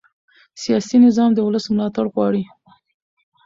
[0.61, 2.43] سیاسي نظام د ولس ملاتړ غواړي